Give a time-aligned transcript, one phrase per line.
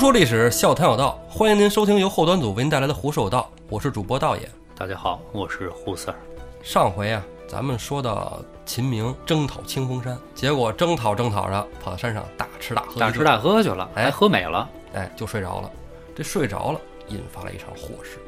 [0.00, 4.50] 胡说历史，笑谈有道，欢迎您收听由后端组为您带来的《胡说有道》，我是主播道爷。
[4.74, 6.14] 大家好，我是胡 Sir。
[6.62, 14.66] 上回啊，咱们说到秦明征讨清风山，结果征讨征讨着，跑到山上大吃大喝，大吃大喝去了，哎喝美了。
[14.94, 15.70] 哎，就睡着了。
[16.16, 18.18] 这睡着了，引发了一场祸事。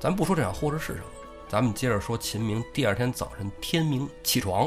[0.00, 1.04] 咱不说这场祸事是什么，
[1.46, 4.66] 咱们接着说秦明第二天早晨天明起床。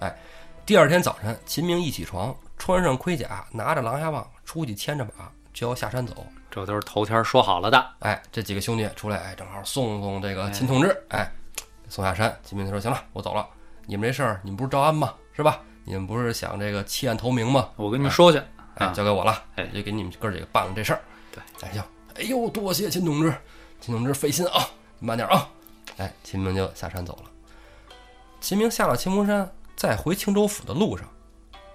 [0.00, 0.18] 哎，
[0.66, 6.26] 第二天早晨，秦明一起床，穿上盔甲，拿着狼牙棒出去牵着马，就要下山走。
[6.50, 7.90] 这都是头天说好了的。
[8.00, 11.32] 哎，这几个兄弟出来，哎，正好送送这个秦同志，哎，
[11.88, 12.38] 送下山。
[12.44, 13.48] 秦明就说：“行了，我走了。
[13.86, 15.14] 你们这事儿，你们不是招安吗？
[15.32, 15.60] 是吧？
[15.84, 17.70] 你们不是想这个弃暗投明吗？
[17.76, 18.38] 我跟你们说去，
[18.74, 21.00] 哎，啊交给我了，哎就给你们哥几个办了这事儿。
[21.32, 21.82] 对，哎行，
[22.16, 23.34] 哎呦，多谢秦同志，
[23.80, 25.48] 秦同志费心啊，你慢点啊。
[25.96, 27.30] 哎，秦明就下山走了。
[28.40, 31.06] 秦明下了青龙山，在回青州府的路上，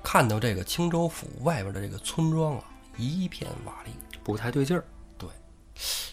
[0.04, 2.64] 看到这个青州府外边的这个村庄啊，
[3.08, 3.92] 一片瓦砾。
[4.24, 4.84] 不太对劲儿，
[5.18, 5.28] 对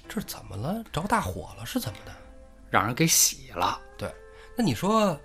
[0.08, 0.82] 这怎么了？
[0.90, 2.12] 着大火了是怎么的？
[2.70, 3.78] 让人给洗了。
[3.96, 4.10] 对，
[4.56, 5.18] 那你说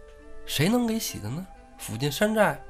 [0.46, 1.46] 谁能给洗的呢？
[1.78, 2.62] 附近山寨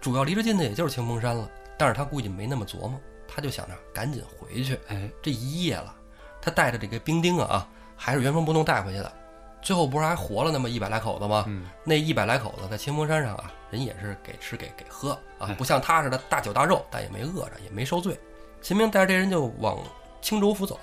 [0.00, 4.78] 主要离着近的也就是清风山了，但是他估计没那么琢磨，他就想着赶紧回去。
[4.88, 5.94] 哎，这一夜了，
[6.40, 9.12] 他带着这个兵丁啊啊，还是原封不动带回去的。
[9.62, 11.44] 最后不是还活了那么一百来口子吗？
[11.46, 18.18] 嗯，那一百来口子在清风山上啊，人也是给吃给给喝啊哎，不像他似的大酒大肉，但也没饿着，也没受罪。
[18.62, 19.76] 秦明带着这人就往
[20.20, 20.78] 青州府走，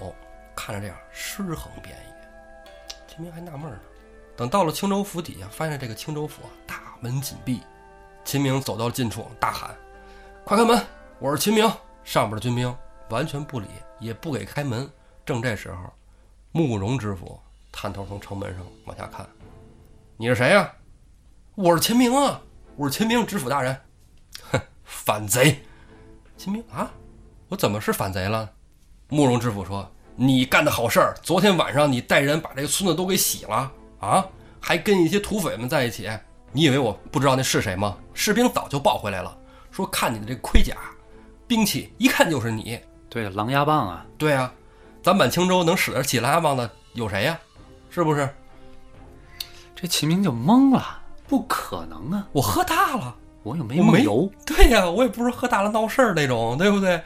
[0.54, 3.80] 看着这样尸横遍野，秦明还纳闷呢。
[4.36, 7.62] 等到了青州府底下，发现这个青州府啊大门紧闭。
[8.26, 9.74] 秦明走到了近处，大喊
[10.44, 10.86] ：“快开门！
[11.20, 11.72] 我是秦明！”
[12.04, 12.76] 上边的军兵
[13.10, 13.68] 完全不理，
[14.00, 14.88] 也不给开门。
[15.26, 15.92] 正这时候，
[16.52, 17.40] 慕容知府
[17.72, 19.26] 探头从城门上往下看
[20.18, 20.70] ：“你是谁呀、
[21.56, 22.42] 我是秦明啊！
[22.76, 23.76] 我是秦明知府大人。”
[24.52, 25.64] 哼，反贼！
[26.38, 26.92] 秦明啊，
[27.50, 28.48] 我怎么是反贼了？
[29.10, 34.24] 慕容知府说：“你干的好事儿，昨天晚上你带人把这个村子都给洗了啊，
[34.60, 36.08] 还跟一些土匪们在一起。
[36.52, 37.98] 你以为我不知道那是谁吗？
[38.14, 39.36] 士兵早就报回来了，
[39.72, 40.76] 说看你的这个盔甲、
[41.48, 42.80] 兵器，一看就是你。
[43.10, 44.54] 对，狼牙棒啊，对啊，
[45.02, 47.40] 咱满清州能使得起狼牙棒的有谁呀、
[47.90, 48.30] 是不是？
[49.76, 54.30] 这秦明就懵了，不可能啊，我喝大了。”我又没我没梦游。
[54.46, 57.02] 对呀、我也不是喝大了闹事儿那种，对不对？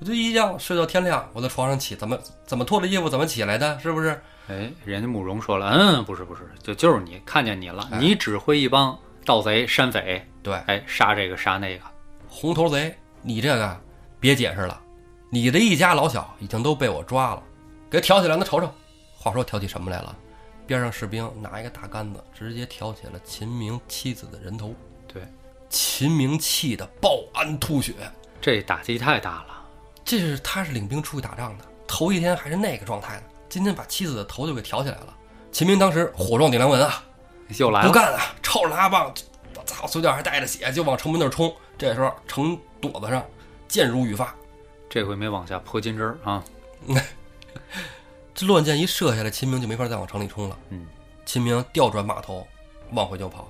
[0.00, 4.20] 我就一觉睡到天亮，我在床上起，怎么怎么脱了衣服怎么起来的，是不是？
[4.48, 11.84] 哎，人家慕容说了，嗯，不是不是，就就是你看见你了，哎你指挥一帮盗贼、山匪，对，哎，杀这个杀那个。
[12.28, 13.80] 红头贼，你这个
[14.20, 14.80] 别解释了，
[15.30, 17.42] 你的一家老小已经都被我抓了，
[17.90, 18.72] 给挑起来，那瞅瞅。
[19.14, 20.16] 话说挑起什么来了？
[20.66, 24.74] 边上士兵拿一个大杆子，直接挑起了秦明妻子的人头。
[25.12, 25.22] 对，
[25.68, 27.94] 秦明气得暴安吐血，
[28.40, 29.57] 这打击太大了。
[30.08, 35.14] 这是他是领兵出去打仗的，头一天还是那个状态呢，今天把妻子的头就给挑起来了。
[35.52, 37.04] 秦明当时火壮顶梁纹啊，
[37.58, 39.12] 又来了，不干了，抄着狼牙棒，
[39.54, 41.54] 我操，嘴角还带着血，就往城门那儿冲。
[41.76, 43.22] 这时候城垛子上
[43.68, 44.34] 箭如雨发，
[44.88, 46.42] 这回没往下泼金针儿啊。
[48.34, 50.58] 这乱箭一射下来，秦明就没法再往城里冲了。
[50.70, 50.86] 嗯，
[51.26, 52.48] 秦明调转马头，
[52.92, 53.46] 往回就跑，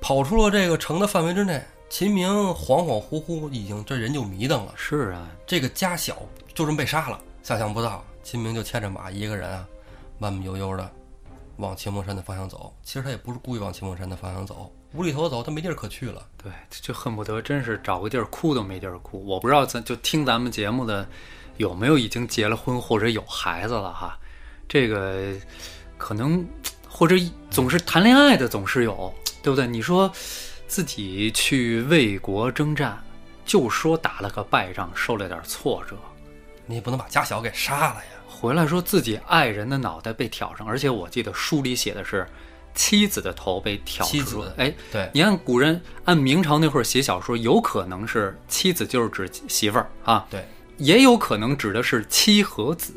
[0.00, 1.60] 跑出了这个城的范围之内。
[1.88, 4.72] 秦明恍恍惚惚，已经这人就迷瞪了。
[4.76, 6.16] 是啊，这个家小
[6.52, 9.66] 就这么被杀了，想象不到，秦明就牵着马一个人啊，
[10.18, 10.90] 慢慢悠悠的
[11.58, 12.74] 往秦风山的方向走。
[12.82, 16.26] 其实他也不是故意往秦风山的方向走，无厘头走，他没地儿可去了。
[16.42, 19.24] 对，就恨不得真是找个地儿哭都没地儿哭。
[19.24, 21.06] 我不知道咱就听咱们节目的
[21.56, 24.18] 有没有已经结了婚或者有孩子了哈，
[24.68, 25.32] 这个
[25.96, 26.44] 可能
[26.88, 27.16] 或者
[27.48, 29.66] 总是谈恋爱的总是有，对不对？
[29.66, 30.12] 你说
[30.66, 33.02] 自己去为国征战，
[33.44, 35.96] 就说打了个败仗，受了点挫折，
[36.66, 38.10] 你也不能把家小给杀了呀。
[38.28, 42.26] 回来说自己爱人的脑袋被挑上，而且我记得书里写的是
[42.74, 44.12] 妻子的头被挑出。
[44.12, 50.44] 妻子哎，对，你看古人按明朝那会儿写小说，有可能是妻子就是指媳妇儿啊，对，
[50.76, 52.92] 也有可能指的是妻和子。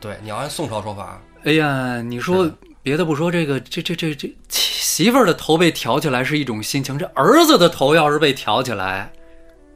[0.00, 2.50] 对，你要按宋朝说法，哎呀，你说
[2.82, 9.12] 别的不说，这个这这这这媳妇儿的头被挑起来是一种心情，这儿子的头要是被挑起来，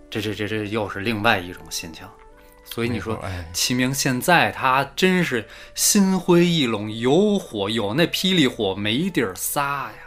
[0.09, 2.07] 这这这这又是另外一种心情。
[2.65, 9.99] 所以你说哎，齐明现在他真是心灰意冷，有火有那霹雳火没地儿撒呀。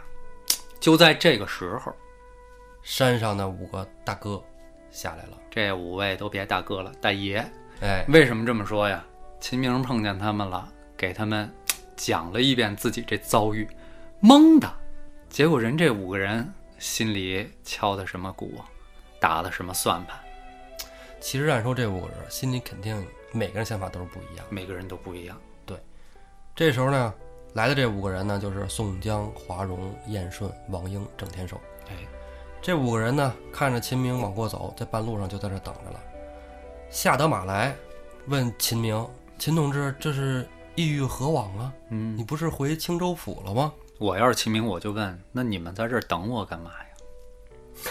[0.80, 1.92] 就在这个时候，
[2.82, 4.42] 山上的五个大哥
[4.90, 5.38] 下来了。
[5.50, 7.38] 这五位都别大哥了，大爷。
[7.80, 9.04] 哎，为什么这么说呀？
[9.40, 11.50] 秦明碰见他们了，给他们
[11.98, 13.68] 讲了一遍自己这遭遇，
[14.22, 14.72] 懵的。
[15.28, 18.54] 结果人这五个人心里敲的什么鼓，
[19.20, 20.16] 打的什么算盘？
[21.20, 24.46] 其实按说这五个人心里肯定每个人想法都是不一样。
[24.48, 25.36] 每个人都不一样。
[25.66, 25.76] 对
[26.54, 27.12] 这时候呢，
[27.54, 31.60] 来的这五个人呢，就是宋江、华容、燕顺、王英、郑天寿。
[31.88, 31.96] 哎，
[32.62, 36.00] 这五个人呢，看着秦明往过走，在半路上就在这等着了。
[36.90, 37.74] 下得马来，
[38.28, 39.06] 问秦明
[39.38, 41.72] ：“秦同志，这是意欲何往啊？
[41.90, 47.82] 嗯你，不是回青州府了吗我要是秦明，我就问：那你们在这儿等我干嘛呀？？”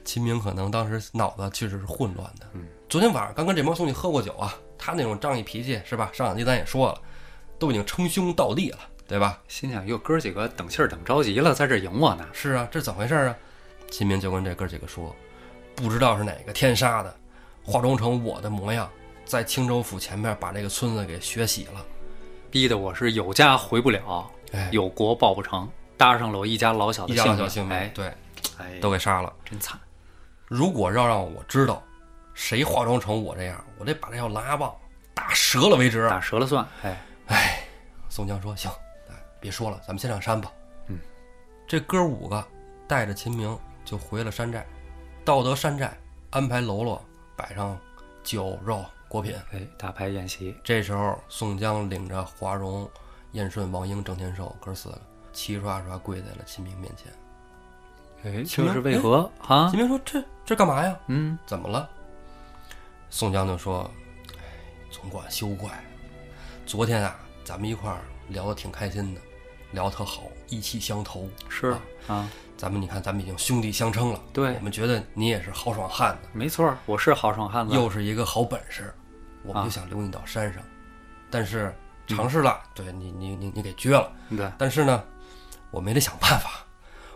[0.02, 2.46] 秦明可能当时脑子确实是混乱的。
[2.54, 6.08] 嗯，昨天晚上刚跟这帮兄弟喝过酒啊，他那种仗义脾气是吧？
[6.14, 6.98] 上两集咱也说了，
[7.58, 9.38] 都已经称兄道弟了，对吧？
[9.46, 12.26] 心想哟，哥几个等信儿等着急了，在这儿迎我呢。
[12.32, 13.36] 是啊，这怎么回事啊？
[13.90, 15.14] 秦明就跟这哥几个说，
[15.74, 17.14] 不知道是哪个天杀的，
[17.62, 18.90] 化妆成我的模样，
[19.26, 21.84] 在青州府前面把这个村子给血洗了。
[22.50, 27.90] 逼得我是有家回不了，哎，有国报不成，搭上了我一家老小的性命。
[27.92, 28.06] 对，
[28.56, 29.30] 哎，都给杀了。
[29.44, 29.78] 真惨。
[30.46, 31.82] 如果要让我知道
[32.32, 34.74] 谁化妆成我这样，我得把这条狼牙棒
[35.12, 36.08] 打折了为止。
[36.08, 36.66] 打折了算。
[37.26, 37.64] 哎，
[38.08, 38.70] 宋江说：“行，
[39.10, 40.50] 哎，别说了，咱们先上山吧。”
[40.86, 40.98] 嗯，
[41.66, 42.42] 这哥五个
[42.86, 44.64] 带着秦明就回了山寨。
[45.24, 45.98] 到得山寨，
[46.30, 47.04] 安排喽啰
[47.36, 47.76] 摆上
[48.22, 48.84] 酒肉
[49.16, 49.34] 果品。
[49.52, 50.54] 哎，大牌宴席。
[50.62, 52.88] 这时候，宋江领着华容、
[53.32, 55.00] 燕顺、王英、郑天寿哥四个
[55.32, 57.10] 齐刷刷跪在了秦明面前。
[58.24, 59.78] 哎，这是为何啊秦？
[59.78, 60.94] 明说：“这这干嘛呀？
[61.06, 61.88] 嗯，怎么了？”
[63.08, 63.90] 宋江就说
[64.36, 64.42] ：“哎，
[64.90, 65.70] 总管休怪。
[66.66, 69.20] 昨天啊，咱们一块儿聊得挺开心的，
[69.72, 71.26] 聊得特好，意气相投。
[71.48, 74.20] 是啊啊，咱们你看，咱们已经兄弟相称了。
[74.32, 77.74] 对我们觉得你也是豪爽汉子，没错，我是豪爽汉子。
[77.74, 78.92] 又是一个好本事，
[79.46, 80.62] 我们啊就想留你到山上。
[81.30, 81.74] 但是
[82.06, 84.12] 尝试了，对你你你你给撅了。
[84.30, 85.02] 对，但是呢，
[85.70, 86.50] 我们也得想办法。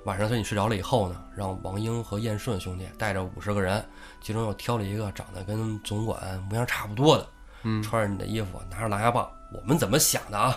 [0.05, 3.87] 晚上等你睡着了以后呢，让王英和燕顺兄弟带着五十个人，
[4.23, 7.29] 其中又挑了一个长得跟总管模样差不多的，
[7.65, 9.31] 嗯，穿着你的衣服，拿着狼牙棒。
[9.53, 10.57] 我们怎么想的啊？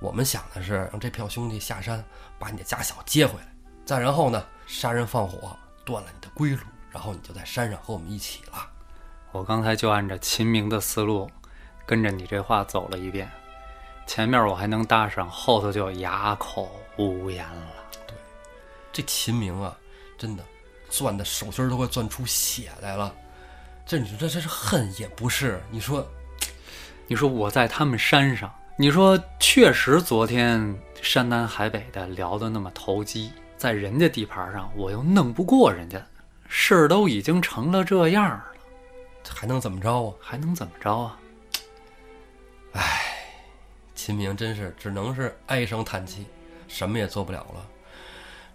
[0.00, 2.02] 我们想的是让这票兄弟下山，
[2.38, 3.54] 把你的家小接回来，
[3.84, 5.54] 再然后呢，杀人放火，
[5.84, 8.70] 断了你的归路，然后你就在山上和我们一起了。
[9.32, 11.30] 我刚才就按照秦明的思路，
[11.84, 13.30] 跟着你这话走了一遍。
[14.06, 17.66] 前面我还能搭上，后头就哑口无言了。
[18.06, 18.16] 对
[18.90, 19.76] 这秦明啊，
[20.16, 20.42] 真的
[20.88, 23.14] 攥的手心都快攥出血来了。
[23.84, 25.60] 这你说这这是恨也不是？
[25.70, 26.06] 你说
[27.06, 36.02] 你说我在他们山上，你说确实昨天山南海北的聊得那么投机，在人家地盘上我又弄不过人家，
[36.48, 38.44] 事儿都已经成了这样了，
[39.34, 40.14] 还能怎么着啊？
[40.20, 41.18] 还能怎么着啊？
[42.72, 43.16] 唉
[43.94, 46.26] 秦明真是只能是唉声叹气，
[46.68, 47.66] 什么也做不了了。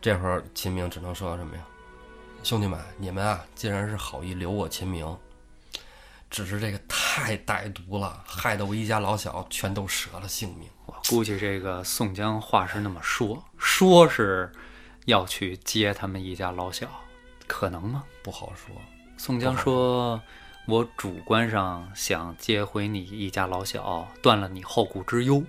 [0.01, 1.63] 这会儿秦明只能说什么呀？
[2.43, 5.17] 兄弟们，你们啊，既然是好意留我秦明，
[6.29, 10.67] 只是这个太歹毒了，害得我一家老小全都折了性命。
[10.85, 14.51] 我估计这个宋江话是那么说，说是
[15.05, 16.88] 要去接他们一家老小，
[17.48, 18.03] 可能吗？
[18.21, 18.75] 不好说。
[19.17, 20.21] 宋江说
[20.65, 25.43] ：“我主观上想接回你一家老小，断了你后顾之忧；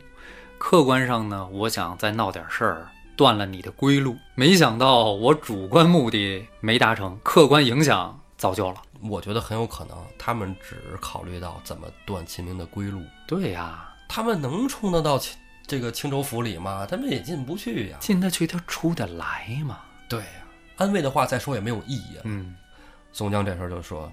[0.58, 4.16] 客观上呢，我想再闹点事儿，断了你的归路。
[4.34, 8.82] 没想到我主观目的没达成，客观影响造就了。
[9.02, 13.00] 我觉得很有可能，他们只考虑到怎么断秦明的归路。
[13.28, 16.84] 对呀，他们能冲得到青这个青州府里吗？
[16.90, 17.98] 他们也进不去呀。
[18.00, 19.78] 进得去他出得来吗。
[20.08, 20.44] 对呀，
[20.76, 22.22] 安慰的话再说也没有意义了。
[22.24, 22.52] 嗯，
[23.12, 24.10] 宋江这时候就说：“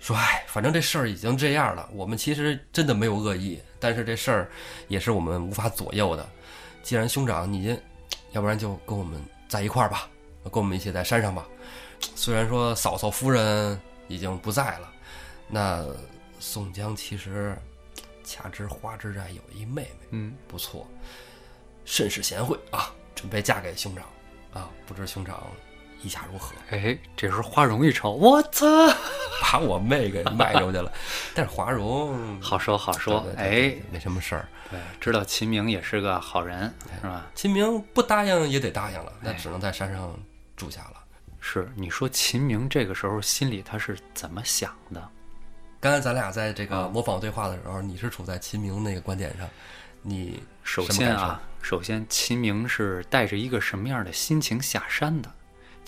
[0.00, 4.50] 说哎，反正这事儿已经这样了，我们其实真的没有恶意，但是这事儿
[4.86, 6.28] 也是我们无法左右的。
[6.82, 7.78] 既然兄长你，
[8.32, 10.08] 要不然就跟我们在一块儿吧，
[10.44, 11.46] 跟我们一起在山上吧。
[12.14, 14.92] 虽然说嫂嫂夫人已经不在了，
[15.48, 15.84] 那
[16.38, 17.56] 宋江其实
[18.22, 20.86] 恰知花之寨有一妹妹，嗯，不错，
[21.84, 24.04] 甚是贤惠啊，准备嫁给兄长
[24.52, 25.42] 啊，不知兄长
[26.02, 28.66] 意下如何？”哎，这时候花荣一瞅，我操，
[29.42, 30.92] 把我妹给卖出去了。
[31.34, 34.48] 但是华容好说好说对，对对哎，没什么事儿。
[34.70, 37.26] 对，知道秦明也是个好人，是吧？
[37.34, 40.14] 秦明不答应也得答应了，那哎只能在山上
[40.56, 40.94] 住下了。
[41.40, 45.08] 是，你说秦明这个时候心里他是怎么想的？
[45.80, 49.48] 刚才咱俩在这啊个模仿对话的时候，你是处在秦明那个观点上，
[50.02, 55.32] 你首先啊，首先秦明是带着一个什么样的心情下山的？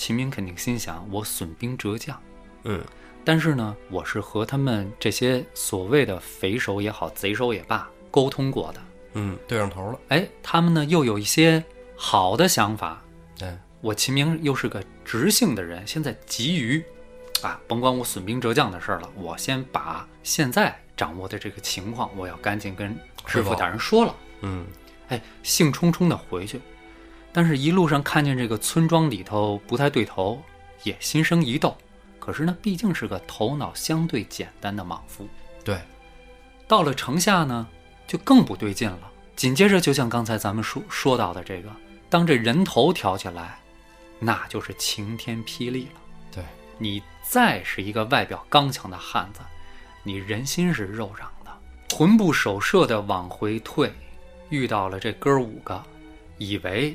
[0.01, 2.19] 秦明肯定心想：我损兵折将，
[2.65, 2.83] 嗯，
[3.23, 8.81] 但是呢，我是和他们这些所谓的匪首也好、贼首也罢沟通过的。
[9.13, 10.01] 嗯，对上头了。
[10.09, 11.63] 哎，他们呢又有一些
[11.97, 13.03] 好的想法。
[13.43, 16.83] 哎，我秦明又是个直性的人，现在急于
[17.43, 24.17] 啊，甭管我损兵折将的事儿了，我先把现在掌握的这个情况，我要赶紧跟师傅大人说了。
[24.41, 24.67] 嗯，
[25.09, 26.59] 哎，兴冲冲的回去，
[27.33, 30.43] 但是一路上看见这个村庄里头不太对头，
[30.83, 31.77] 也心生一窦。
[32.19, 35.27] 可是呢，毕竟是个头脑相对简单的莽夫。
[35.65, 35.81] 对，
[36.69, 37.67] 到了城下呢，
[38.07, 39.11] 就更不对劲了。
[39.37, 41.71] 紧接着，就像刚才咱们说说到的这个，
[42.11, 43.59] 当这人头挑起来，
[44.19, 46.01] 那就是晴天霹雳了。
[46.31, 46.45] 对
[46.77, 49.41] 你再是一个外表刚强的汉子，
[50.03, 51.51] 你人心是肉长的，
[51.97, 53.91] 魂不守舍的往回退，
[54.51, 55.83] 遇到了这哥五个，
[56.37, 56.95] 以为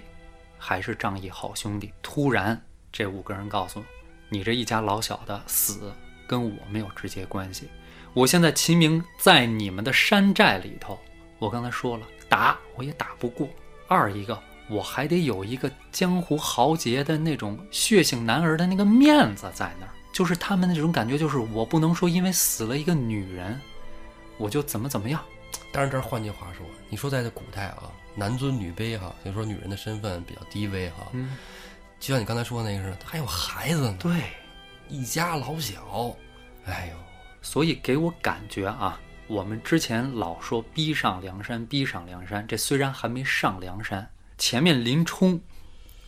[0.68, 2.60] 还是仗义好兄弟，突然
[2.92, 3.84] 这五个人告诉
[4.30, 5.94] 你，这一家老小的死
[6.26, 7.70] 跟我没有直接关系。
[8.16, 10.98] 我现在秦明在你们的山寨里头，
[11.38, 13.48] 我刚才说了，打我也打不过。
[13.88, 23.62] 二一个，我还得有一个江湖豪杰的那种血性男儿的那个面子在那儿，就是他们那种感觉，就是我不能说因为死了一个女人，
[24.40, 25.22] 我就怎么怎么样。
[25.72, 31.36] 但是这儿换句话说，你说在这古代啊，男尊女卑哈，就说女人的身份比较低微哈，嗯，
[32.00, 34.24] 就像你刚才说的那个似的，还有孩子呢，对，
[34.88, 36.16] 一家老小，
[36.66, 36.98] 哎呦，
[37.42, 45.40] 所以给我感觉啊，我们之前老说逼上梁山，逼上梁山，这虽然还没上梁山，前面林冲，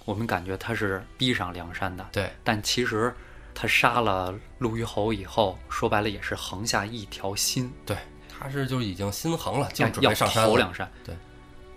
[0.05, 2.31] 我们感觉他是逼上梁山的，对。
[2.43, 3.13] 但其实
[3.53, 7.97] 他杀了陆虞侯以后，说白了也是横下一条心，对，
[8.29, 10.89] 他是就已经心横了，就准要上山了，投梁山。
[11.03, 11.15] 对，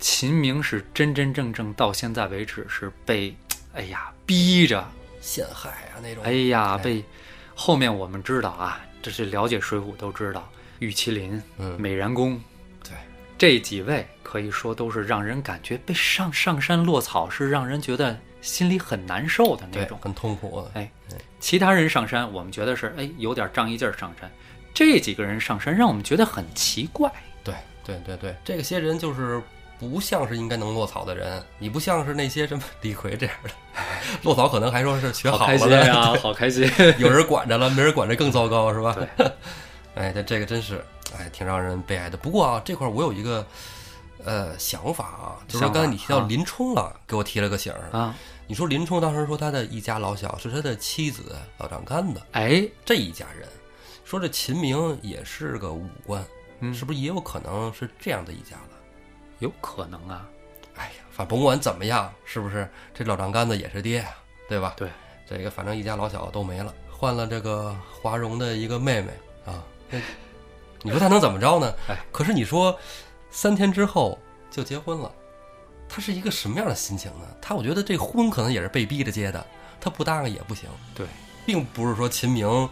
[0.00, 3.37] 秦明是真真正正到现在为止是被，
[3.75, 4.85] 哎呀逼着，
[5.21, 7.04] 陷害啊那种，哎呀哎被，
[7.54, 12.40] 后面我们知道啊，这是了解《水浒》都知道，玉麒麟、嗯，美髯公
[12.83, 12.92] 对，
[13.37, 19.99] 这几位可以说都是让人感觉被上上山落草，是让人觉得心里很难受的那，种。
[20.00, 20.90] 很痛苦的，哎，
[21.38, 24.30] 其他人上山，我们觉得是哎有点仗义劲儿上山，
[24.73, 27.12] 这几个人上山让我们觉得很奇怪。
[27.45, 27.54] 对
[27.85, 29.42] 对对对，这些人就是
[29.81, 33.51] 不像是应该能落草的人，你不像是那些什么李逵这样的，
[34.23, 36.71] 落草可能还说是学好开心了的，呀， 好开心。
[36.99, 38.95] 有人管着了，没人管着更糟糕，是吧？
[39.17, 39.33] 对，
[39.97, 40.85] 哎，这这个真是，
[41.19, 42.19] 哎，挺让人悲哀的。
[42.19, 43.47] 不过啊，这块儿我有一个
[44.23, 47.99] 呃想法啊，就是刚才你提到啊林冲了，给我提了个醒儿。
[47.99, 48.15] 啊，
[48.47, 53.49] 你说林冲当时说他的一家老小是他的妻子老丈杆子哎，这一家人，
[54.05, 56.23] 说这秦明也是个武官，
[56.61, 58.70] 嗯是不是也有可能是这样的一家子？
[59.41, 60.27] 有可能啊，
[60.77, 64.15] 哎呀，反正甭管怎么样，是不是这老丈杆子也是爹呀、
[64.49, 64.75] 对吧？
[64.77, 64.89] 对，
[65.29, 69.11] 这个反正一家老小都没了，换了这个华容的一个妹妹
[69.45, 69.99] 啊，那
[70.83, 71.75] 你说他能怎么着呢？
[71.89, 72.79] 哎，可是你说
[73.31, 74.19] 三天之后
[74.51, 75.11] 就结婚了，
[75.89, 77.27] 他是一个什么样的心情呢？
[77.41, 79.45] 他我觉得这婚可能也是被逼着结的，
[79.81, 80.69] 他不答应也不行。
[80.95, 81.07] 对，
[81.47, 82.69] 并不是说秦明，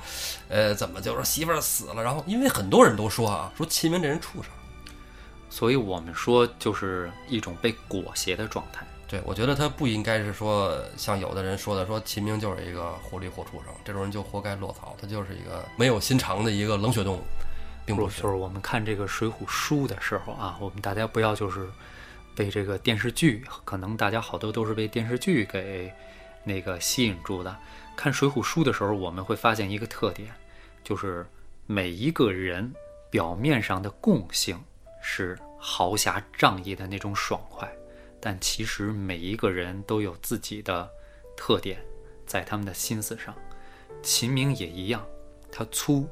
[0.49, 4.53] 呃，怎么就是媳妇儿死了，然后因为很多人都说啊，说秦明这人畜生。
[5.51, 8.87] 所以我们说就是一种被裹挟的状态。
[9.07, 17.23] 对，我觉得他不应该是说像有的人说的，说秦明就是一个狐狸或畜生，这种人就活该落草，他就是一个没有心肠的一个冷血动物，
[17.87, 18.21] 并不是。
[18.21, 21.67] 就是我们看这个《水浒》书的时候啊，我们大家不要就是
[22.37, 25.91] 被这个电视剧，可能大家好多都是被电视剧给
[26.45, 27.57] 那个吸引住的。
[27.97, 30.31] 看《水浒》书的时候，我们会发现一个特点，
[30.85, 31.27] 就是
[31.65, 32.71] 每一个人
[33.11, 34.63] 表面上的共性
[35.11, 37.67] 是豪侠仗义的那种爽快，
[38.21, 40.87] 但其实每一个人都有自己的
[41.35, 41.79] 特点，
[42.27, 43.35] 在他们的心思上。
[44.03, 45.03] 秦明也一样，
[45.51, 46.07] 他粗，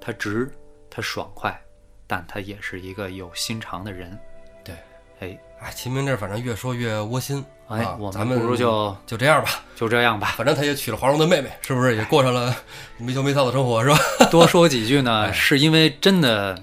[0.00, 0.48] 他直，
[0.88, 1.60] 他爽快，
[2.06, 4.16] 但他也是一个有心肠的人。
[4.64, 4.76] 对，
[5.18, 7.44] 哎哎，秦明这反正越说越窝心。
[7.66, 12.54] 哎，啊、我咱们们不如就就这样吧，就这样吧，反正他也娶了华容的妹妹，是不是也过上了
[12.96, 13.98] 没羞没臊的生活，是吧？
[14.30, 16.56] 多说几句呢， 哎是因为真的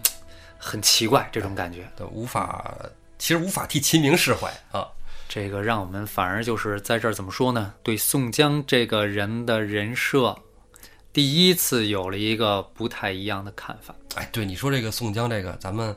[0.63, 1.88] 很奇怪这种感觉。
[1.98, 2.74] 对，无法，
[3.20, 4.88] 其实无法替秦明释怀啊。
[5.27, 7.74] 这个让我们反而就是在这儿怎么说呢？
[7.82, 10.36] 对宋江这个人的人设，
[11.12, 13.96] 第一次有了一个不太一样的看法。
[14.15, 15.96] 哎，对你说这个宋江这个，咱们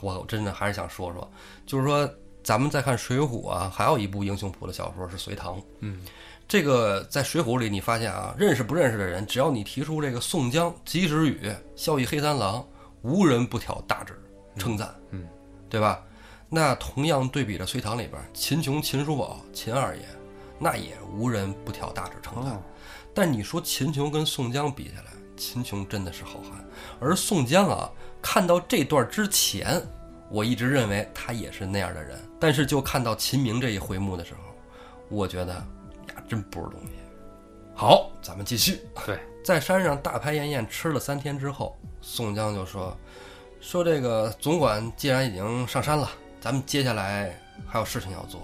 [0.00, 1.28] 我真的还是想说说，
[1.66, 2.08] 就是说
[2.44, 5.56] 咱们再看《水浒》啊，还有一部英雄谱的小说是《隋唐》。
[5.80, 6.00] 嗯，
[6.46, 12.64] 这个在《水浒》里，你发现啊，认识不认识的人，只要你提出这个宋江、及时雨、孝义黑三郎，
[13.02, 14.18] 无人不挑大指
[14.56, 15.26] 称赞，嗯，
[15.68, 16.04] 对吧？
[16.48, 20.02] 那同样对比着《隋唐》里边，秦琼、秦叔宝、秦二爷，
[20.58, 22.52] 那也无人不挑大指称赞。
[22.52, 22.62] 哦，
[23.14, 25.06] 但你说秦琼跟宋江比起来，
[25.36, 26.62] 秦琼真的是好汉，
[27.00, 27.90] 而宋江啊，
[28.20, 29.82] 看到这段之前，
[30.28, 34.40] 我一直认为他也是那样的人，但是就看到秦明这一回目的时候，
[35.08, 36.92] 我觉得呀，真不是东西。
[37.74, 38.82] 好，咱们继续。
[39.06, 42.94] 对，在山上大排宴宴吃了三天之后，宋江就说
[43.62, 48.42] ：“说这个总管既然已经上山了，咱们接下来还有事情要做。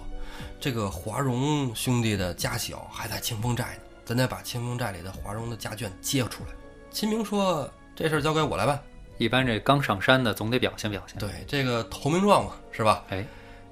[0.61, 6.50] 这个华荣兄弟的家小还在清风寨呢，咱得把清风寨里的华荣的家眷接出来。”
[6.91, 8.81] 秦明说：“这事儿交给我来办。
[9.19, 11.19] 一般这刚上山的总得表现表现。
[11.19, 13.05] 对，这个投名状嘛，是吧？
[13.09, 13.27] 哎，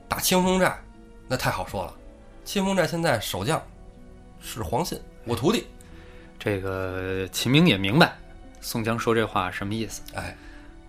[0.08, 0.76] 打清风寨，
[1.28, 1.94] 那太好说了。
[2.44, 3.62] 清风寨现在守将
[4.40, 5.64] 是黄信，我徒弟。
[6.38, 8.16] 这个秦明也明白
[8.66, 10.36] 宋江说这话什么意思，哎，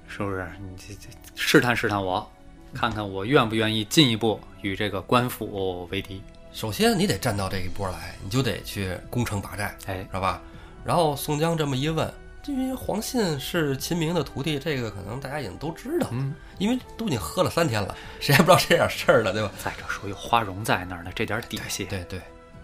[0.08, 0.48] 是不是？
[0.60, 2.28] 你这这试探试探我，
[2.74, 6.20] 看看我愿不愿意进一步与这个官府为敌。
[6.52, 10.42] 首先你得站到这一波来，你就得去攻城拔寨，哎，知道吧？
[10.84, 12.12] 然后宋江这么一问，
[12.48, 19.52] 因为黄信是秦明的徒弟，这个可能大家已经都知道，嗯，因为都已经喝了三天了， 谁还不知道这点事儿了，对吧？
[19.64, 22.20] 再者说有花荣在那儿呢，这点底细，对对，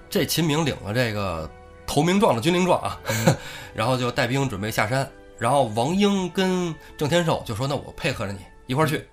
[0.10, 1.48] 这秦明领了这个
[1.86, 3.00] 投名状的军令状啊，
[3.74, 5.10] 然后就带兵准备下山。
[5.38, 9.08] 然后王英跟郑天寿就说：“那我配合着你一块儿去。”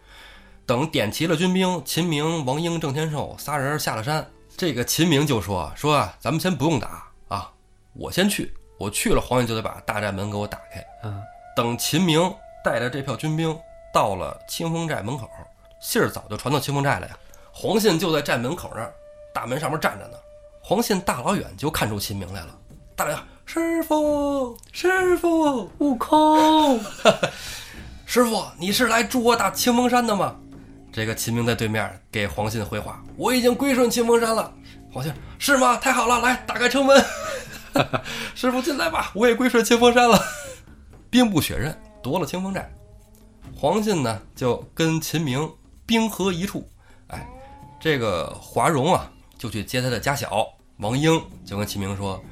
[0.66, 4.24] 等点齐了军兵，秦明、王英、郑天寿仨人下了山。
[4.56, 7.50] 这个秦明就说：“说啊，咱们先不用打啊，
[7.94, 8.54] 我先去。
[8.78, 10.84] 我去了，黄英就得把大寨门给我打开。
[11.02, 11.20] 嗯，
[11.56, 13.58] 等秦明带着这票军兵
[13.92, 15.28] 到了清风寨门口，
[15.80, 17.18] 信儿早就传到清风寨了呀。
[17.52, 18.94] 黄信就在寨门口那儿，
[19.34, 20.16] 大门上面站着呢。
[20.62, 22.56] 黄信大老远就看出秦明来了，
[23.00, 26.78] 大老远，师傅，师傅，悟空，
[28.04, 30.36] 师傅，你是来助我打清风山的吗？
[30.92, 34.52] 这个秦明在对面给黄信回话：“我已经归顺清风山了。”
[34.92, 35.78] 黄信是吗？
[35.78, 37.02] 太好了，来打开城门，
[38.36, 40.22] 师傅进来吧，我也归顺清风山了。
[41.08, 42.70] 兵不血刃夺了清风寨，
[43.56, 45.50] 黄信呢就跟秦明
[45.86, 46.68] 兵合一处。
[47.06, 47.26] 哎，
[47.80, 50.46] 这个华容啊就去接他的家小
[50.80, 52.22] 王英，就跟秦明说：“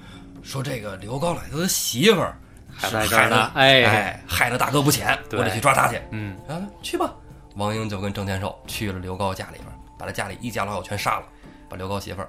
[0.43, 2.39] 说这个刘高来头的媳妇儿
[2.75, 6.01] 还在这儿呢，哎，哎，害了大哥不浅，我得去抓他去。
[6.11, 7.13] 嗯，啊，去吧。
[7.57, 9.67] 王英就跟郑天寿去了刘高家里边，
[9.99, 11.27] 把他家里一家老小全杀了，
[11.69, 12.29] 把刘高媳妇儿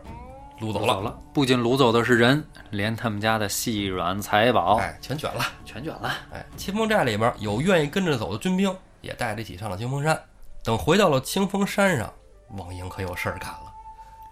[0.59, 5.45] 掳走了，走了，不仅掳走的是人，连他们家的细软财宝哎，全卷了。
[5.63, 6.11] 全卷了。
[6.31, 10.19] 哎，清风寨里边有愿意跟着走的军兵，也带着一起上了清风山。
[10.63, 12.11] 等回到了清风山上，
[12.57, 13.71] 王英可有事儿干了，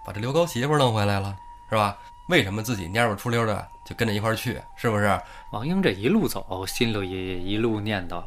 [0.05, 1.35] 把这刘高媳妇儿弄回来了，
[1.69, 1.95] 是吧？
[2.27, 4.61] 为什么自己蔫不出溜的就跟着一块儿去？
[4.75, 5.19] 是不是？
[5.51, 8.21] 王英这一路走，心里也一路念叨：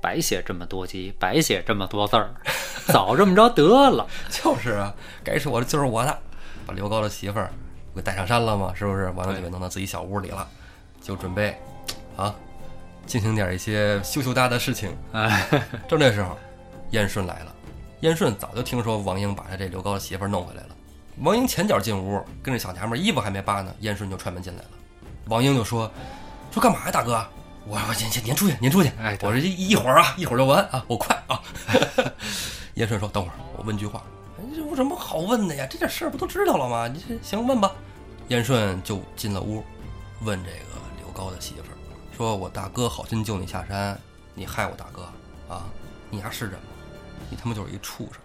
[0.00, 2.34] 白写这么多集，白写这么多字儿，
[2.88, 4.06] 早这么着得了。
[4.30, 6.18] 就是啊，该是我的就是我的，
[6.66, 7.50] 把刘高的媳妇儿
[7.92, 8.72] 不给带上山了吗？
[8.76, 9.08] 是不是？
[9.10, 10.46] 完了就给弄到自己小屋里了，
[11.00, 11.58] 就准备
[12.14, 12.34] 啊
[13.06, 14.94] 进行点一些羞羞答的事情。
[15.12, 15.48] 哎，
[15.88, 16.36] 正这时候，
[16.90, 17.54] 燕顺来了。
[18.00, 20.75] 燕顺早就听说王英把他这刘高的媳妇儿弄回来了。
[21.20, 24.68] 王英前脚进屋，跟着小娘们儿衣服还没扒呢，燕顺就踹门进来了。
[25.28, 25.90] 王英就说
[26.52, 27.26] ：“说干嘛呀，大哥？
[27.66, 28.90] 我我您您您出去，您出去。
[29.00, 31.40] 哎我这一一会儿啊，一会儿就完啊，我快啊。
[32.74, 34.02] ”燕顺说：“等会儿，我问句话。
[34.38, 35.66] 哎这有什么好问的呀？
[35.70, 36.86] 这点事儿不都知道了吗？
[36.86, 37.72] 你这行问吧。”
[38.28, 39.64] 燕顺就进了屋，
[40.20, 41.74] 问这个刘高的媳妇儿
[42.14, 43.98] 说：“我大哥好心救你下山，
[44.34, 45.02] 你害我大哥
[45.48, 45.64] 啊？
[46.10, 46.68] 你丫是人吗？
[47.30, 48.20] 你他妈就是一畜生！”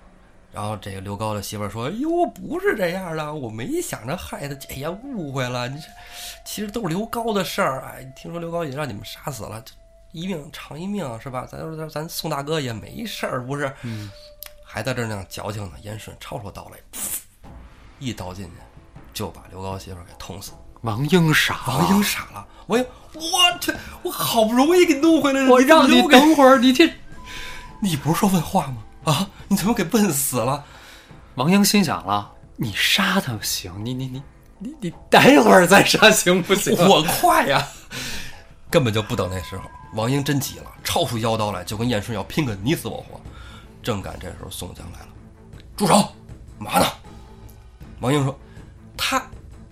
[0.54, 5.68] 然后这个刘高的媳妇儿说：“哟，不是这样的，我没想着害他，哎呀，误会了。
[5.70, 5.88] 你这
[6.46, 7.82] 其实都是刘高的事儿。
[7.86, 9.64] 哎，听说刘高已经让你们杀死了，
[10.12, 11.48] 一命偿一命是吧？
[11.50, 13.74] 咱咱咱宋大哥也没事儿，不是？
[13.84, 14.12] 嗯，
[14.66, 15.72] 还在这儿那样矫情呢。
[15.84, 16.78] 燕顺抄出刀来，
[18.00, 18.52] 一刀进去，
[19.14, 20.52] 就把刘高媳妇儿给捅死。
[20.82, 23.72] 王英傻了，王英傻了，王英，我去，
[24.04, 26.92] 我好不容易给弄回来了，我让你等会儿，你这……
[27.82, 28.84] 你不是说问话吗？
[29.04, 30.64] 啊，你怎么给笨死了？
[31.36, 34.24] 王英心想了，你杀他行，你你你
[34.60, 36.76] 你你待会儿再杀行不行？
[36.88, 37.68] 我快呀！
[38.70, 39.64] 根本就不等那时候，
[39.96, 43.20] 王英真急了，抄出腰刀来，就跟燕顺要拼个你死我活。
[43.82, 45.08] 正赶这时候，宋江来了，
[45.76, 46.14] 住手！
[46.60, 46.86] 嘛呢？
[48.00, 48.38] 王英说
[48.98, 49.24] ：“他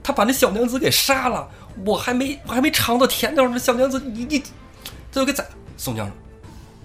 [0.02, 1.48] 他把那小娘子给杀了，
[1.86, 4.40] 我还没我还没尝到甜头，呢小娘子你你
[5.12, 6.14] 这就给宰了。”宋江说：“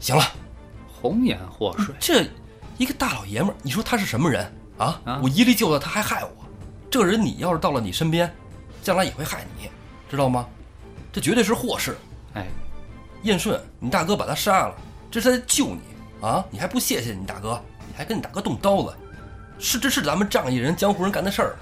[0.00, 0.24] 行了，
[1.04, 2.26] 红颜祸水，这
[2.78, 4.98] 一个大老爷们儿，你说他是什么人啊？
[5.04, 6.30] 啊我一力救了他，还害我。
[6.90, 8.34] 这个人，你要是到了你身边，
[8.82, 9.68] 将来也会害你，
[10.10, 10.46] 知道吗？
[11.12, 11.98] 这绝对是祸事。
[12.32, 12.46] 哎，
[13.24, 14.74] 燕顺，你大哥把他杀了，
[15.10, 16.42] 这是在救你啊！
[16.50, 17.60] 你还不谢谢你大哥？
[17.86, 18.94] 你还跟你大哥动刀子，
[19.58, 21.56] 是这是咱们仗义人、江湖人干的事儿。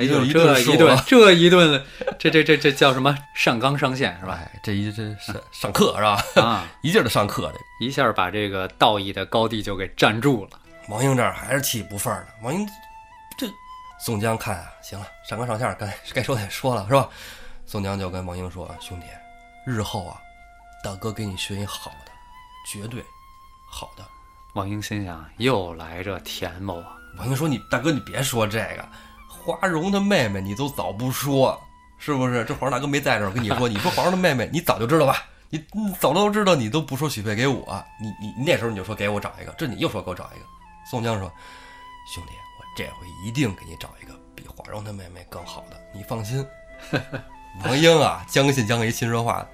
[0.00, 1.84] 哎呦，一这一顿啊 这一顿，
[2.18, 3.16] 这这这这叫什么？
[3.34, 4.38] 上纲上线是吧？
[4.40, 6.42] 哎，这一这上上课是吧？
[6.42, 10.58] 啊， 一劲儿的上课，这一下把这个道义的高地就给占住了。
[10.88, 12.28] 王英这儿还是气不忿儿呢。
[12.42, 12.66] 王英
[13.38, 13.46] 这
[14.00, 17.08] 宋江看啊，行了，上纲上线该该说的也说了是吧？
[17.66, 19.06] 宋江就跟王英说：“兄弟，
[19.64, 20.16] 日后啊，
[20.82, 22.10] 大哥给你寻一好的，
[22.66, 23.04] 绝对
[23.70, 24.04] 好的。
[24.54, 28.84] 王英心想，又来这田某啊，王英说，你大哥你别说这个，
[29.44, 31.60] 花荣的妹妹你都早不说，
[31.98, 32.44] 是不是？
[32.44, 35.24] 这皇上大哥没在这儿，我跟你说， 你说皇上的妹妹，你早就知道吧？
[35.48, 40.44] 你你早都知道，你都不说许配给我，你你你那时候你就说给我找一个，这你又说给我找一个。
[40.88, 41.30] 宋江说，
[42.14, 46.46] 兄弟，我这回一定给你找一个比华荣的妹妹更好的，你放心。
[47.64, 49.44] 王英啊，将信将疑，心说话，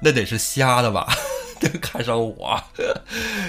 [0.00, 1.06] 那得是瞎的吧？
[1.60, 2.60] 得看上我，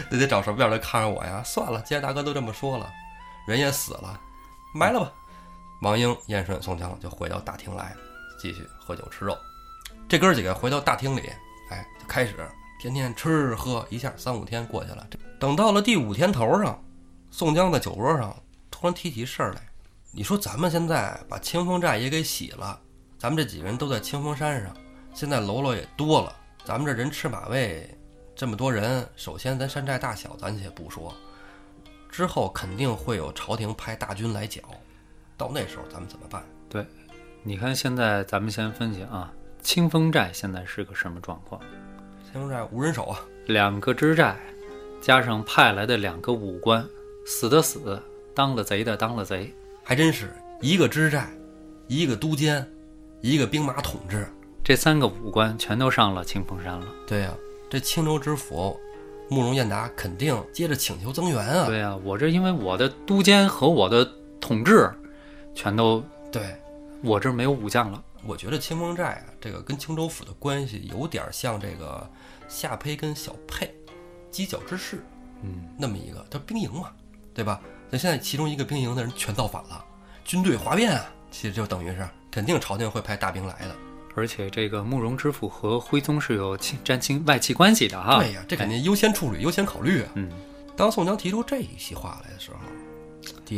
[0.09, 1.41] 那得找什么样的看上我呀？
[1.43, 2.87] 算了，既然大哥都这么说了，
[3.47, 4.19] 人也死了，
[4.73, 5.11] 埋了吧。
[5.81, 7.95] 王英、燕顺、宋江就回到大厅来，
[8.39, 9.37] 继续喝酒吃肉。
[10.07, 11.29] 这哥儿几个回到大厅里，
[11.69, 12.33] 哎，就开始
[12.79, 15.07] 天天吃喝，一下三五天过去了。
[15.39, 16.81] 等到了第五天头上，
[17.31, 18.35] 宋江在酒桌上
[18.71, 19.61] 突然提起事儿来，
[20.11, 22.79] 你说咱们现在把清风寨也给洗了，
[23.17, 24.75] 咱们这几个人都在清风山上，
[25.13, 27.89] 现在喽啰也多了，咱们这人吃马喂。
[28.35, 31.15] 这么多人，首先咱山寨大小咱且不说，
[32.09, 34.61] 之后肯定会有朝廷派大军来剿，
[35.37, 36.43] 到那时候咱们怎么办？
[36.69, 36.85] 对，
[37.43, 41.61] 你看现在咱们先分析啊，清风寨现在是个什么状况？
[42.31, 44.37] 清风寨无人守啊，两个支寨，
[45.01, 46.85] 加上派来的两个武官，
[47.25, 48.01] 死的死，
[48.33, 51.29] 当了贼的当了贼，还真是一个支寨，
[51.87, 52.65] 一个都监，
[53.21, 54.27] 一个兵马统制，
[54.63, 56.87] 这三个武官全都上了清风山了。
[57.05, 57.33] 对呀、
[57.69, 58.79] 这青州知府
[59.29, 61.67] 慕容彦达肯定接着请求增援啊。
[61.67, 64.89] 对呀、我这因为我的都监和我的统治，
[65.55, 66.55] 全都对，
[67.01, 68.03] 我这儿没有武将了。
[68.27, 72.07] 我觉得清风寨啊，这个跟青州府的关系有点像这个
[72.47, 73.73] 夏胚跟小沛
[74.31, 75.03] 犄角之势
[75.41, 76.91] 嗯，那么一个，它兵营嘛，
[77.33, 77.61] 对吧？
[77.89, 79.85] 那现在其中一个兵营的人全造反了，
[80.23, 83.75] 军队哗变啊，其实就等于是肯定朝廷会派大兵来的。
[84.15, 88.17] 而且这个慕容知府和徽宗是有亲沾亲外戚关系的哈。
[88.17, 90.11] 对呀，这肯定优先处理、优先考虑啊。
[90.15, 90.31] 嗯，
[90.75, 92.57] 当宋江提出这一席话来的时候，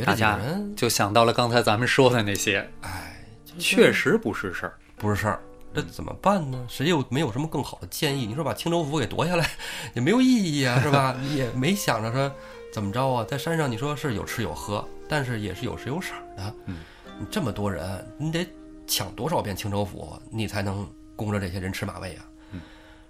[0.06, 3.26] 大家人，就想到了刚才咱们说的那些，哎，
[3.58, 4.74] 确实不是事儿。
[4.98, 5.42] 不是事儿。
[5.74, 6.66] 这怎么办呢？
[6.68, 8.26] 谁又没有什么更好的建议？
[8.26, 9.48] 你说把青州府给夺下来
[9.94, 11.16] 也没有意义啊，是吧？
[11.22, 12.32] 你 也没想着说
[12.74, 16.54] 怎么着啊，在山上你说是有吃有喝，但是也是有时有色的。
[16.66, 16.78] 嗯，
[17.20, 18.48] 你这么多人，你得
[18.88, 22.26] 抢多少遍青州府，你才能供着这些人吃马喂啊？
[22.54, 22.62] 嗯，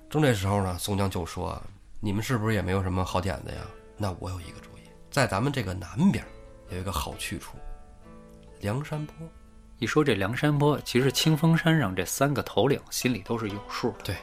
[0.09, 1.61] 正这时候呢，宋江就说
[2.01, 3.61] ：“你们是不是也没有什么好点子呀？
[3.95, 6.21] 那我有一个主意，在咱们这个南边
[6.69, 7.57] 有一个好去处，
[8.59, 9.13] 梁山坡。”
[9.79, 14.15] 一说这梁山坡，其实清风山上这三个头领心里都是有数的，对，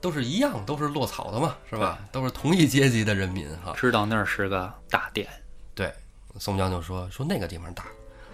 [0.00, 1.98] 都是一样，都是落草的嘛，是吧？
[2.12, 3.74] 都是同一阶级的人民哈。
[3.76, 5.28] 知道那儿是个大殿。
[5.74, 5.92] 对，
[6.38, 7.86] 宋江就说说那个地方大，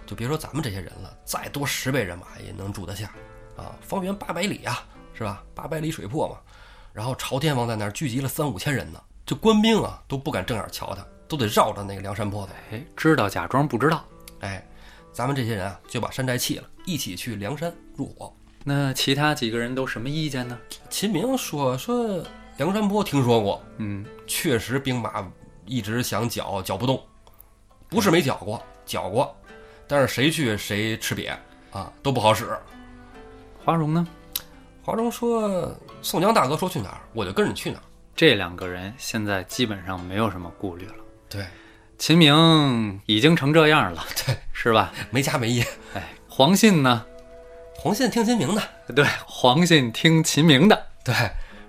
[0.05, 3.11] 就别说咱们这些人了，再多十倍人马也能住得下
[3.57, 3.75] 啊。
[3.81, 5.43] 方圆八百里啊，是吧？
[5.55, 6.37] 八百里水泊嘛。
[6.93, 12.51] 然后朝天王在那儿聚集了三五千人呢，这官兵啊都不敢正眼瞧他，都得绕着那个梁山泊走。
[12.71, 14.03] 哎，知道假装不知道。
[14.41, 14.67] 哎，
[15.13, 18.33] 咱们这些人啊就把山寨弃了，一起去梁山入伙。
[18.65, 20.59] 那其他几个人都什么意见呢？
[20.89, 22.21] 秦明说说
[22.57, 25.25] 梁山泊听说过，嗯，确实兵马
[25.65, 27.01] 一直想剿，剿不动，
[27.87, 29.33] 不是没剿过，剿过，
[29.87, 31.33] 但是谁去谁吃瘪
[31.71, 32.49] 啊，都不好使。
[33.63, 34.05] 华荣呢？
[34.81, 37.83] 华荣说：“宋江大哥说去哪儿，我就跟着去哪儿。
[38.15, 40.95] 这两个人现在基本上没有什么顾虑了。”
[41.29, 41.45] 对，
[41.97, 44.91] 秦明已经成这样了， 对，是吧？
[45.11, 45.65] 没家没业。
[45.93, 47.05] 哎，黄信呢？
[47.75, 48.61] 黄信听秦明的，
[48.93, 50.87] 对，黄信听秦明的。
[51.03, 51.13] 对，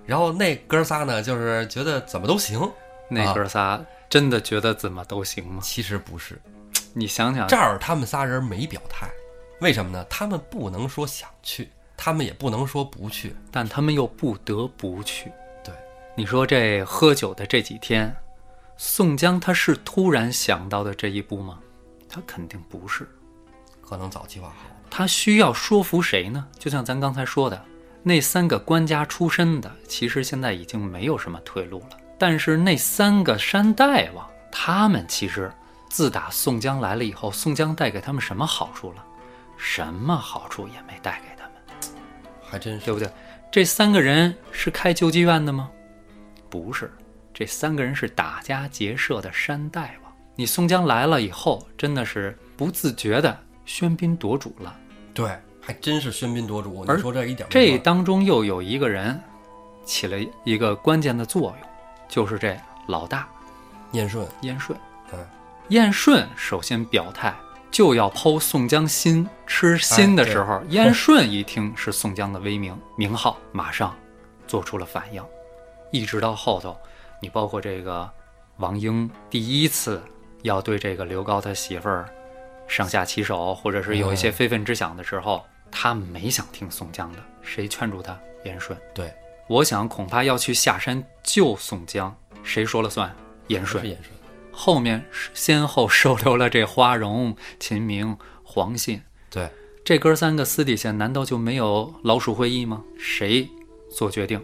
[0.05, 2.59] 然后那哥仨呢，就是觉得怎么都行。
[3.07, 5.61] 那哥仨真的觉得怎么都行吗？
[5.63, 6.41] 其实不是，
[6.93, 9.09] 你想想，这儿他们仨人没表态，
[9.61, 10.05] 为什么呢？
[10.09, 13.35] 他们不能说想去，他们也不能说不去。
[13.51, 15.31] 但他们又不得不去。
[15.63, 15.73] 对，
[16.15, 18.13] 你说这喝酒的这几天，
[18.83, 21.59] 宋江他是突然想到的这一步吗？
[22.09, 23.07] 他肯定不是，
[23.79, 24.75] 可能早计划好了。
[24.89, 26.47] 他需要说服谁呢？
[26.57, 27.63] 就像咱刚才说的，
[28.01, 31.97] 那三个官家出身的，其实现在已经没有什么退路了。
[32.17, 35.53] 但是那三个山大王，他们其实
[35.87, 39.05] 自打宋江来了以后，宋江带给他们什么好处了？
[39.57, 41.53] 什么好处也没带给他们。
[42.41, 43.07] 还真是对不对？
[43.51, 45.69] 这三个人是开救济院的吗？
[46.49, 46.91] 不是，
[47.41, 50.13] 这三个人是打家劫舍的山大王。
[50.35, 54.77] 你宋江来了以后，真的是不自觉的喧宾夺主了。
[55.11, 56.85] 对，还真是喧宾夺主。
[56.87, 59.19] 而你说这一点没这当中又有一个人
[59.83, 61.69] 起了一个关键的作用，
[62.07, 63.27] 就是这老大
[63.93, 64.77] 燕顺，燕顺。
[65.11, 65.27] 嗯，
[65.69, 67.33] 燕顺首先表态，
[67.71, 73.97] 就要剖宋江心吃心的时候， 哎燕顺一听是宋江的威名名号，马上
[74.45, 75.23] 做出了反应，
[75.89, 76.77] 一直到后头，
[77.21, 78.09] 你包括这个
[78.57, 80.01] 王英第一次
[80.41, 82.09] 要对这个刘高他媳妇儿
[82.67, 88.19] 上下其手，或者是有一些非分之想的时候，他没想听宋江的，谁劝住他？
[88.45, 88.77] 燕顺。
[88.93, 89.13] 对，
[89.47, 93.15] 我想恐怕要去下山救宋江，谁说了算？
[93.47, 93.89] 燕顺是。
[93.89, 94.13] 燕顺。
[94.51, 95.03] 后面
[95.33, 99.49] 先后收留了这花荣、秦明、黄信，对，
[99.85, 102.83] 这哥三个私底下难道就没有老鼠会议吗？
[102.97, 103.47] 谁
[103.89, 104.43] 做决定？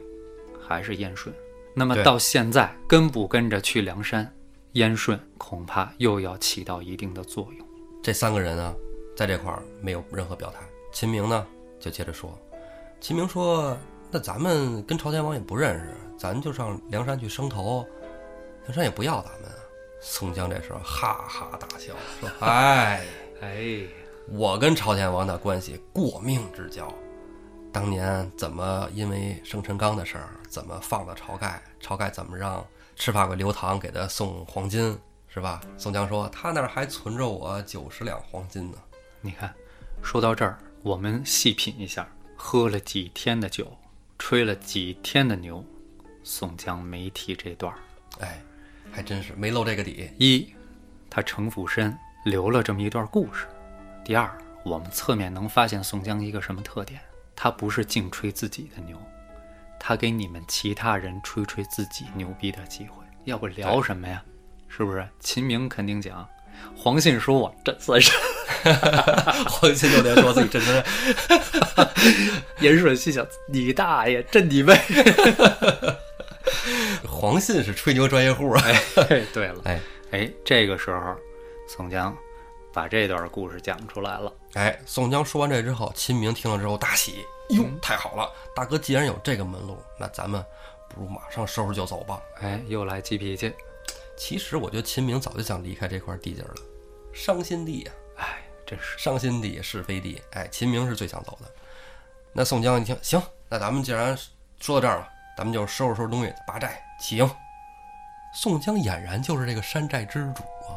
[0.65, 1.33] 还是燕顺。
[1.79, 4.33] 那么到现在跟不跟着去梁山，
[4.71, 7.67] 燕顺恐怕又要起到一定的作用。
[8.01, 8.73] 这三个人啊，
[9.15, 10.57] 在这块儿没有任何表态。
[10.91, 11.45] 秦明呢，
[11.79, 12.35] 就接着说，
[12.99, 13.77] 秦明说
[14.09, 17.85] ：“那咱们跟朝天王也不认识，咱就上梁山去升头，
[18.63, 19.55] 梁山也不要咱们啊。”
[20.01, 23.05] 宋江这时候哈哈大笑，说： “哎，
[23.41, 23.81] 哎，
[24.29, 26.91] 我跟朝天王的关系过命之交，
[27.71, 35.61] 当年怎么因为生辰纲的事儿，怎么放了晁盖，晁盖怎么让赤发鬼刘唐给他送黄金，是吧？
[35.77, 38.77] 宋江说他那儿还存着我九十两黄金呢。
[39.21, 39.53] 你看，
[40.01, 43.77] 说到这儿，我们细品一下，喝了几天的酒，
[44.17, 45.63] 吹了几天的牛，
[46.23, 47.79] 宋江没提这段儿。
[48.19, 48.41] 哎，
[48.91, 50.09] 还真是没露这个底。
[50.17, 50.53] 一，
[51.09, 53.45] 他城府深，留了这么一段故事；
[54.03, 56.99] 第二，我们侧面能发现宋江一个什么特点？
[57.35, 58.99] 他不是净吹自己的牛，
[59.87, 63.01] 他给你们其他人吹吹自己牛逼的机会。
[63.23, 64.21] 要不聊什么呀？
[64.67, 65.07] 是不是？
[65.21, 66.27] 秦明肯定讲，
[66.75, 68.11] 黄信说我真算是。
[69.47, 70.83] 黄信就得说自己真是
[72.59, 74.77] 严顺心想：你大爷，真你妹！
[77.07, 78.61] 黄信是吹牛专业户啊。
[78.65, 79.79] 哎，对了，哎
[80.11, 81.15] 哎，这个时候，
[81.69, 82.13] 宋江
[82.73, 84.33] 把这段故事讲出来了。
[84.55, 88.31] 哎，宋江说完这之后，秦明听了之后大喜，哟，太好了！
[88.55, 90.43] 大哥既然有这个门路，那咱们
[90.89, 92.21] 不如马上收拾就走吧。
[92.41, 93.53] 哎，又来急脾气。
[94.17, 96.61] 其实我觉得秦明早就想离开这块地界儿了，
[97.13, 100.21] 伤心地呀、哎，真是伤心地是非地。
[100.31, 101.49] 哎，秦明是最想走的。
[102.33, 104.17] 那宋江一听，行，那咱们既然
[104.59, 107.29] 说到这儿了，咱们就收拾收拾东西，拔寨起营。
[108.33, 110.75] 宋江俨然就是这个山寨之主啊，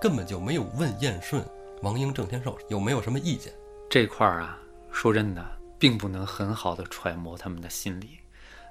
[0.00, 1.44] 根本就没有问燕顺、
[1.82, 3.52] 王英、郑天寿有没有什么意见。
[3.90, 4.58] 这块儿啊，
[4.90, 5.44] 说真的，
[5.78, 8.18] 并不能很好的揣摩他们的心理。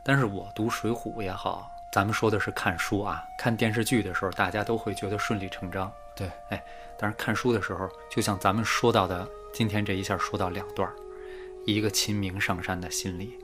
[0.03, 5.91] 但是我读《水浒》也好，咱们说的是看书啊，看电视剧的时候，大家都会觉得顺理成章。
[6.15, 6.63] 对，哎，
[6.97, 10.95] 但是看书的时候，就像咱们说到的，今天这一下说到两段儿，
[11.65, 13.37] 一个秦明上山的心理，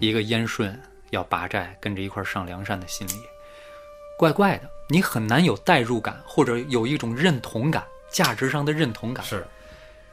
[0.00, 0.78] 一个燕顺
[1.10, 3.22] 要拔寨跟着一块儿上梁山的心理，
[4.18, 9.24] 怪怪的，你很难有代入感，或者有一种认同感，价值上的认同感。
[9.24, 9.46] 是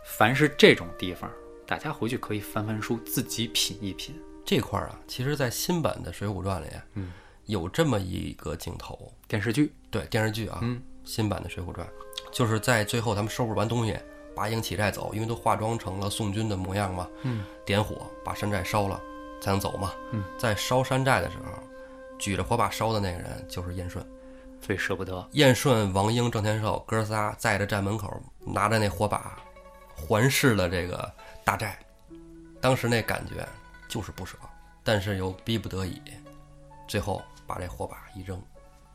[0.03, 1.29] 凡是这种地方，
[1.67, 4.15] 大家回去可以翻翻书，自己品一品。
[4.45, 7.11] 这块儿啊，其实，在新版的《水浒传》里，嗯，
[7.47, 11.85] 有这么一个镜头，电视剧，对电视剧啊，嗯，新版的《水浒传》，
[12.31, 13.99] 就是在最后他们收拾完东西，
[14.33, 19.01] 拔营起寨走，因为都化妆成了宋军的模样嘛，嗯，点火把山寨烧了，
[19.41, 19.91] 才能走嘛。
[20.13, 21.61] 嗯，在烧山寨的时候，
[22.17, 24.05] 举着火把烧的那个人就是燕顺。
[24.61, 25.27] 最舍不得。
[25.33, 28.09] 燕顺、王英、郑天寿哥仨在着寨门口，
[28.45, 29.37] 拿着那火把，
[29.93, 31.13] 环视了这个
[31.47, 31.79] 大寨。
[32.59, 33.47] 当时那感觉
[33.87, 34.37] 就是不舍，
[34.83, 36.01] 但是又逼不得已，
[36.89, 38.37] 最后把这火把一扔，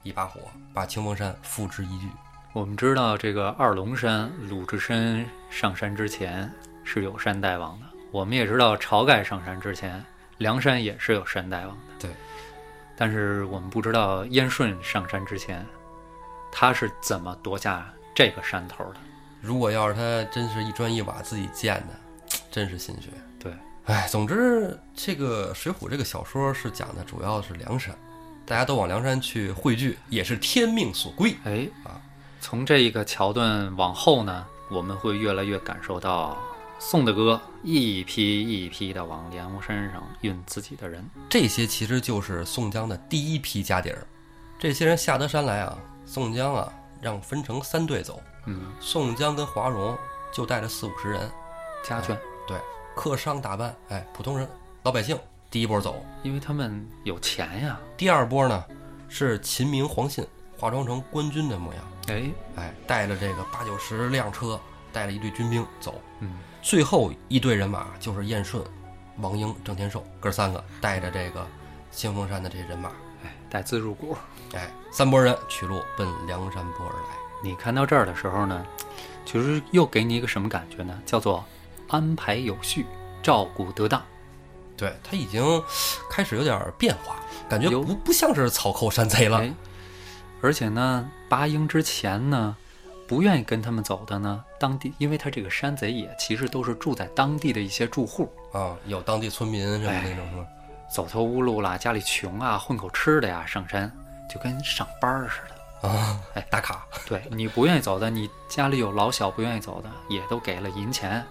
[0.02, 0.38] 一把火
[0.74, 2.10] 把清风山付之一炬。
[2.52, 6.52] 我们知道这个二龙山鲁智深上山之前
[6.84, 10.04] 是有山大王的，我们也知道晁盖上山之前
[10.36, 11.94] 梁山也是有山大王的。
[11.98, 12.10] 对，
[12.94, 15.66] 但是我们不知道燕顺上山之前
[16.52, 18.96] 他是怎么夺下这个山头的。
[19.40, 21.94] 如果要是他真是一砖一瓦自己建的，
[22.52, 23.08] 真是心血。
[23.40, 23.52] 对，
[23.86, 27.92] 哎，总之这个《水浒》这个小说是讲的主要是梁山，
[28.46, 31.34] 大家都往梁山去汇聚，也是天命所归。
[31.44, 31.98] 哎啊，
[32.40, 36.36] 从这个桥段往后呢，我们会越来越感受到
[36.78, 41.02] 宋大哥一批一批的往梁山上运自己的人。
[41.30, 44.06] 这些其实就是宋江的第一批家底儿。
[44.58, 49.96] 这些人下得山来啊，宋江啊让分成三队走，嗯，宋江跟华容
[50.32, 51.30] 就带着四五十人，
[51.82, 52.56] 家眷，对，
[52.94, 54.48] 客商打扮，哎，普通人
[54.82, 55.18] 老百姓
[55.50, 57.78] 第一波走，因为他们有钱呀。
[57.96, 58.64] 第二波呢
[59.08, 60.26] 是秦明、黄信
[60.58, 64.60] 化妆成官军的模样，哎，哎，带着这个八九十辆车，
[64.92, 66.00] 带了一队军兵走。
[66.20, 68.62] 嗯，最后一队人马就是燕顺、
[69.18, 71.46] 王英、郑天寿哥三个带着这个
[71.90, 72.90] 清风山的这人马，
[73.24, 74.16] 哎，带自入股。
[74.54, 77.08] 哎，三拨人取路奔梁山泊而来。
[77.42, 78.64] 你看到这儿的时候呢，
[79.24, 80.96] 其实又给你一个什么感觉呢？
[81.04, 81.44] 叫做
[81.92, 82.86] 安排有序，
[83.22, 84.02] 照顾得当。
[84.76, 85.62] 对他已经
[86.10, 87.16] 开始有点变化，
[87.48, 89.38] 感觉不不像是草寇山贼了。
[89.38, 89.52] 哎，
[90.40, 92.56] 而且呢，八英之前呢，
[93.06, 100.46] 不愿意跟他们走的呢，当地因为他这个山贼也其实都是住在当地的一些住户，啊，有当地村民什么哎那种什么，
[100.92, 103.92] 走投无路啦，家里穷啊，混口吃的呀，上山
[104.32, 105.88] 就跟上班儿似的。
[105.88, 111.24] 啊，哎打卡，对你不愿意走的，你家里有老小不愿意走的，也都给了银钱，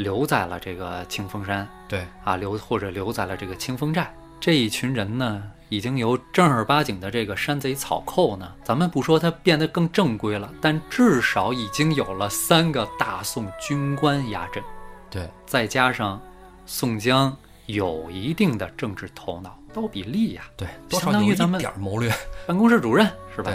[0.00, 4.12] 留在了这个清风山对，啊，留或者留在了这个清风寨。
[4.40, 14.62] 这一群人呢，已经由正儿八经的这个山贼草寇呢，咱们不说他变得更正规了，但至少已经有了三个大宋军官压阵，
[15.10, 16.20] 对，再加上
[16.64, 17.36] 宋江
[17.66, 22.10] 有一定的政治头脑，刀比利呀，对，多相当于咱们点谋略。
[22.48, 23.52] 办公室主任是吧？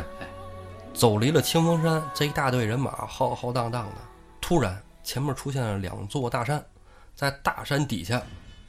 [0.94, 3.96] 走离了清风山，这一大队人马浩浩荡荡的，
[4.40, 6.62] 突然前面出现了两座大山，
[7.16, 8.22] 在大山底下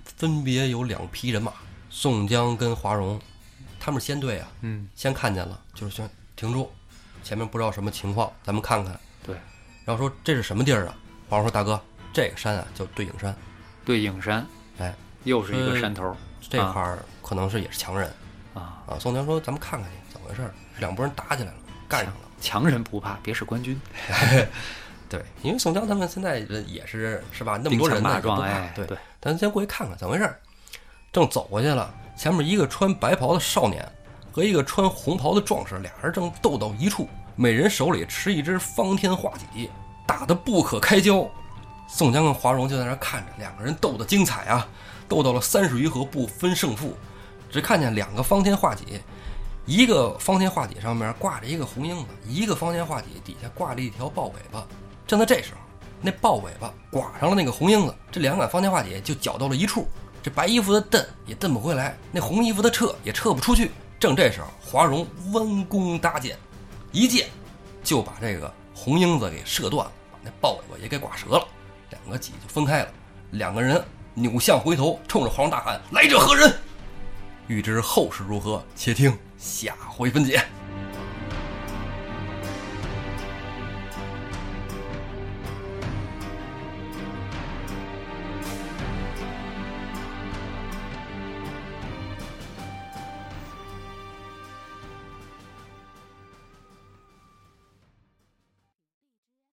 [0.05, 1.51] 分别有两批人马，
[1.89, 3.19] 宋江跟华容，
[3.81, 6.71] 他们是先队啊，嗯，先看见了，就是先停住，
[7.25, 9.01] 前面不知道什么情况，咱们看看。
[9.25, 9.35] 对，
[9.87, 10.95] 然后说这是什么地儿啊？
[11.29, 11.81] 华容说大哥，
[12.13, 13.35] 这个山啊叫对影山，
[13.85, 14.47] 对影山
[14.79, 14.95] 哎，
[15.25, 16.15] 又是一个山头
[16.49, 18.13] 这块儿可能是也是强人
[18.53, 18.85] 啊。
[18.87, 18.99] 啊。
[19.01, 20.55] 宋江说咱们看看去，怎么回事儿？
[20.79, 22.21] 两拨人打起来了，干上了。
[22.39, 23.81] 强人不怕，别是官军。
[25.09, 27.61] 对，因为宋江他们现在也是是吧？
[27.63, 30.41] 那么多人呢，壮，也不怕哎，对，对，咱先过去看看怎么回事儿。
[31.13, 33.87] 正走过去了，前面一个穿白袍的少年
[34.33, 39.71] 和一个穿红袍的壮士，俩人正斗到一处，每人手里持一支方天画戟，
[40.07, 41.27] 打得不可开交。
[41.89, 44.67] 宋江跟华容就在那儿看着，两个人斗得精彩啊，
[45.09, 46.95] 斗到了三十余合不分胜负。
[47.49, 49.01] 只看见两个方天画戟，
[49.65, 54.67] 一个方天画戟上面挂着一个红缨子，一个方天画戟底下挂着一条豹尾巴。
[55.07, 55.61] 正在这时候，
[56.01, 59.89] 那豹尾巴刮上了那个红缨子，这两杆方天画戟就绞到了一处。
[60.23, 63.71] 这白衣服的蹬也蹬不回来，那红衣服的撤也撤不出去。
[63.99, 66.37] 正这时候，华容弯弓搭箭，
[66.91, 67.29] 一箭
[67.85, 71.47] 就把这个红缨子给射断了，把那豹尾巴也给刮折了，
[71.91, 72.89] 两个戟就分开了。
[73.31, 73.83] 两个人
[74.15, 76.53] 扭向回头，冲着华容大喊：“来者何人？”
[77.47, 80.45] 欲知后事如何，且听下回分解。